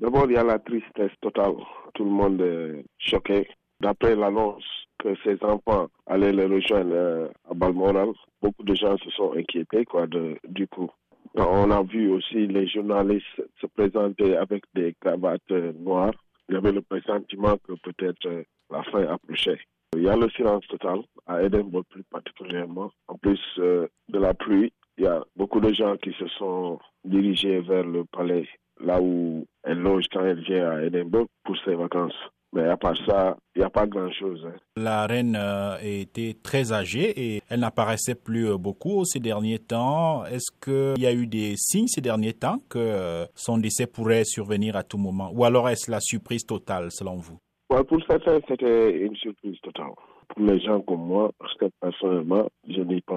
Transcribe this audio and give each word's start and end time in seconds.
D'abord, 0.00 0.26
il 0.28 0.34
y 0.34 0.36
a 0.36 0.44
la 0.44 0.58
tristesse 0.58 1.12
totale. 1.20 1.56
Tout 1.94 2.04
le 2.04 2.10
monde 2.10 2.40
est 2.42 2.84
choqué. 2.98 3.48
D'après 3.80 4.14
l'annonce 4.14 4.64
que 4.98 5.14
ses 5.24 5.42
enfants 5.42 5.88
allaient 6.06 6.32
les 6.32 6.46
rejoindre 6.46 6.92
euh, 6.94 7.28
à 7.50 7.54
Balmoral, 7.54 8.08
beaucoup 8.40 8.62
de 8.62 8.74
gens 8.74 8.96
se 8.98 9.10
sont 9.10 9.32
inquiétés 9.34 9.84
quoi, 9.84 10.06
de, 10.06 10.36
du 10.48 10.66
coup. 10.66 10.90
On 11.34 11.70
a 11.70 11.82
vu 11.82 12.10
aussi 12.10 12.46
les 12.46 12.66
journalistes 12.66 13.42
se 13.60 13.66
présenter 13.66 14.36
avec 14.36 14.64
des 14.74 14.94
cravates 15.00 15.50
noires. 15.50 16.14
Il 16.48 16.54
y 16.54 16.58
avait 16.58 16.72
le 16.72 16.80
pressentiment 16.80 17.56
que 17.58 17.72
peut-être 17.74 18.44
la 18.70 18.82
fin 18.84 19.06
approchait. 19.06 19.60
Il 19.94 20.02
y 20.02 20.08
a 20.08 20.16
le 20.16 20.28
silence 20.30 20.66
total 20.68 21.00
à 21.26 21.42
Edinburgh 21.42 21.84
plus 21.90 22.04
particulièrement. 22.04 22.90
En 23.08 23.16
plus 23.16 23.40
euh, 23.58 23.86
de 24.08 24.18
la 24.18 24.34
pluie, 24.34 24.72
il 24.98 25.04
y 25.04 25.06
a 25.06 25.22
beaucoup 25.36 25.60
de 25.60 25.72
gens 25.72 25.96
qui 25.96 26.12
se 26.12 26.26
sont 26.38 26.78
dirigés 27.04 27.60
vers 27.60 27.84
le 27.84 28.04
palais, 28.04 28.48
là 28.80 29.00
où 29.00 29.46
elle 29.62 29.78
loge 29.78 30.06
quand 30.12 30.24
elle 30.24 30.42
vient 30.42 30.70
à 30.70 30.82
Edinburgh 30.82 31.28
pour 31.44 31.56
ses 31.64 31.74
vacances. 31.74 32.14
Mais 32.52 32.68
à 32.68 32.76
part 32.76 32.96
ça, 33.04 33.36
il 33.54 33.58
n'y 33.58 33.64
a 33.64 33.70
pas 33.70 33.86
grand-chose. 33.86 34.46
Hein. 34.46 34.56
La 34.76 35.06
reine 35.06 35.36
euh, 35.36 35.76
était 35.82 36.34
très 36.42 36.72
âgée 36.72 37.12
et 37.34 37.42
elle 37.50 37.60
n'apparaissait 37.60 38.14
plus 38.14 38.48
euh, 38.48 38.56
beaucoup 38.56 39.04
ces 39.04 39.20
derniers 39.20 39.58
temps. 39.58 40.24
Est-ce 40.24 40.50
qu'il 40.62 41.02
y 41.02 41.06
a 41.06 41.12
eu 41.12 41.26
des 41.26 41.54
signes 41.56 41.88
ces 41.88 42.00
derniers 42.00 42.32
temps 42.32 42.60
que 42.70 42.78
euh, 42.78 43.26
son 43.34 43.58
décès 43.58 43.86
pourrait 43.86 44.24
survenir 44.24 44.76
à 44.76 44.84
tout 44.84 44.96
moment? 44.96 45.30
Ou 45.34 45.44
alors 45.44 45.68
est-ce 45.68 45.90
la 45.90 46.00
surprise 46.00 46.46
totale 46.46 46.90
selon 46.90 47.16
vous? 47.16 47.38
Pour 47.68 48.02
certains, 48.06 48.38
c'était 48.48 49.04
une 49.04 49.16
surprise 49.16 49.60
totale 49.60 49.92
pour 50.28 50.44
les 50.44 50.60
gens 50.60 50.80
comme 50.80 51.06
moi, 51.06 51.30
parce 51.38 51.54
que 51.54 51.66
personnellement, 51.80 52.48
je 52.68 52.80
n'y. 52.80 53.00
Parce 53.02 53.15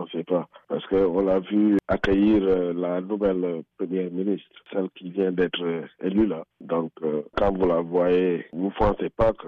qu'on 0.90 1.22
l'a 1.22 1.40
vu 1.40 1.78
accueillir 1.88 2.42
euh, 2.44 2.74
la 2.74 3.02
nouvelle 3.02 3.64
première 3.78 4.12
ministre, 4.12 4.50
celle 4.72 4.90
qui 4.92 5.12
vient 5.12 5.32
d'être 5.32 5.64
euh, 5.64 5.86
élue 6.02 6.26
là. 6.26 6.44
Donc, 6.60 6.92
euh, 7.04 7.22
quand 7.38 7.56
vous 7.56 7.68
la 7.68 7.82
voyez, 7.82 8.48
vous 8.52 8.66
ne 8.66 8.72
pensez 8.72 9.10
pas 9.10 9.34
que, 9.34 9.48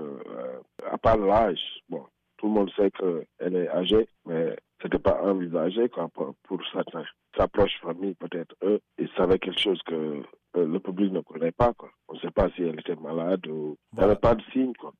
à 0.90 0.98
part 0.98 1.18
l'âge, 1.18 1.60
bon, 1.90 2.04
tout 2.38 2.48
le 2.48 2.54
monde 2.54 2.72
sait 2.76 2.92
qu'elle 2.92 3.56
est 3.56 3.70
âgée, 3.70 4.08
mais 4.26 4.56
c'était 4.82 5.00
pas 5.00 5.22
envisagé 5.24 5.90
quoi, 5.90 6.08
pour, 6.14 6.34
pour 6.44 6.60
certains. 6.72 7.04
Sa 7.38 7.48
proche 7.48 7.80
famille, 7.82 8.16
peut-être 8.16 8.56
eux, 8.64 8.80
ils 8.98 9.10
savaient 9.16 9.40
quelque 9.40 9.60
chose 9.60 9.82
que 9.86 10.22
le 10.56 10.80
public 10.80 11.14
ne 11.14 11.22
connaît 11.22 11.52
pas. 11.52 11.74
Quoi. 11.74 11.90
On 12.10 12.16
ne 12.16 12.20
sait 12.20 12.32
pas 12.32 12.50
si 12.56 12.64
elle 12.64 12.80
était 12.80 12.96
malade 12.96 13.48
ou... 13.48 13.78
Il 13.94 14.00
n'y 14.00 14.04
avait 14.04 14.16
pas 14.16 14.36
de 14.36 14.44
signe. 14.52 14.74
Quoi. 14.74 14.92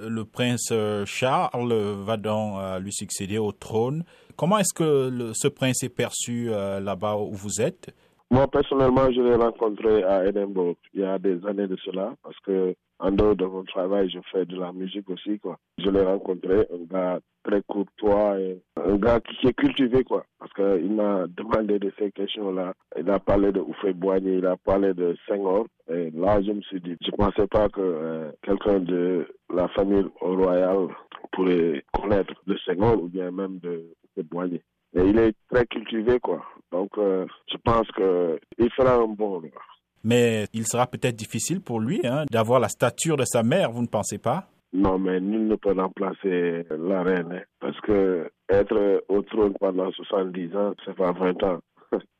Le 0.00 0.24
prince 0.24 0.68
euh, 0.72 1.04
Charles 1.06 1.72
va 1.72 2.16
donc 2.16 2.58
euh, 2.58 2.78
lui 2.78 2.92
succéder 2.92 3.38
au 3.38 3.52
trône. 3.52 4.04
Comment 4.36 4.58
est-ce 4.58 4.72
que 4.74 5.32
ce 5.34 5.48
prince 5.48 5.82
est 5.82 5.88
perçu 5.88 6.48
euh, 6.48 6.80
là-bas 6.80 7.16
où 7.16 7.32
vous 7.32 7.60
êtes? 7.60 7.94
Moi, 8.32 8.48
personnellement, 8.48 9.12
je 9.12 9.20
l'ai 9.20 9.34
rencontré 9.34 10.04
à 10.04 10.24
Edinburgh 10.24 10.76
il 10.94 11.00
y 11.00 11.04
a 11.04 11.18
des 11.18 11.44
années 11.46 11.66
de 11.66 11.76
cela 11.84 12.14
parce 12.22 12.38
que 12.40 12.74
en 12.98 13.10
dehors 13.10 13.36
de 13.36 13.44
mon 13.44 13.62
travail, 13.64 14.08
je 14.08 14.20
fais 14.30 14.46
de 14.46 14.58
la 14.58 14.72
musique 14.72 15.10
aussi. 15.10 15.38
Quoi. 15.38 15.58
Je 15.76 15.90
l'ai 15.90 16.00
rencontré, 16.00 16.66
un 16.72 16.84
gars 16.90 17.20
très 17.44 17.60
courtois, 17.68 18.36
un 18.82 18.96
gars 18.96 19.20
qui, 19.20 19.48
est 19.48 19.52
cultivé, 19.52 20.02
quoi. 20.02 20.24
Parce 20.38 20.50
qu'il 20.54 20.94
m'a 20.94 21.26
demandé 21.26 21.78
de 21.78 21.92
ces 21.98 22.10
questions-là. 22.10 22.72
Il 22.98 23.10
a 23.10 23.18
parlé 23.18 23.52
de 23.52 23.60
Oufé 23.60 23.92
Boigny, 23.92 24.38
il 24.38 24.46
a 24.46 24.56
parlé 24.56 24.94
de 24.94 25.14
Senghor. 25.28 25.66
Et 25.90 26.10
là, 26.12 26.40
je 26.40 26.52
me 26.52 26.62
suis 26.62 26.80
dit, 26.80 26.96
je 27.04 27.10
pensais 27.10 27.46
pas 27.48 27.68
que 27.68 28.32
quelqu'un 28.42 28.80
de 28.80 29.26
la 29.54 29.68
famille 29.68 30.06
royale 30.22 30.88
pourrait 31.32 31.84
connaître 31.92 32.32
de 32.46 32.56
Senghor 32.64 33.02
ou 33.02 33.08
bien 33.08 33.30
même 33.30 33.58
de, 33.58 33.92
de 34.16 34.22
Boigny. 34.22 34.62
Et 34.94 35.02
il 35.02 35.18
est 35.18 35.34
très 35.50 35.66
cultivé, 35.66 36.20
quoi. 36.20 36.42
Donc, 36.70 36.90
euh, 36.98 37.26
je 37.50 37.56
pense 37.64 37.86
qu'il 37.92 38.70
fera 38.72 38.94
un 38.94 39.06
bon. 39.06 39.42
Mais 40.04 40.46
il 40.52 40.66
sera 40.66 40.86
peut-être 40.86 41.16
difficile 41.16 41.60
pour 41.60 41.80
lui 41.80 42.00
hein, 42.04 42.24
d'avoir 42.30 42.60
la 42.60 42.68
stature 42.68 43.16
de 43.16 43.24
sa 43.24 43.42
mère, 43.42 43.70
vous 43.70 43.82
ne 43.82 43.86
pensez 43.86 44.18
pas? 44.18 44.48
Non, 44.72 44.98
mais 44.98 45.20
nul 45.20 45.48
ne 45.48 45.56
peut 45.56 45.74
remplacer 45.78 46.64
la 46.70 47.02
reine. 47.02 47.32
Hein, 47.32 47.42
parce 47.60 47.78
que 47.80 48.30
être 48.48 49.04
au 49.08 49.22
trône 49.22 49.54
pendant 49.60 49.90
70 49.90 50.56
ans, 50.56 50.72
c'est 50.84 50.96
pas 50.96 51.12
20 51.12 51.42
ans. 51.42 51.58